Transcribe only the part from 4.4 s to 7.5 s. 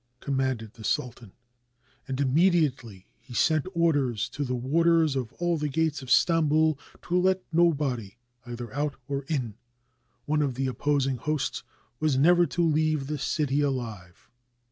the warders of all the gates of Stamboul to let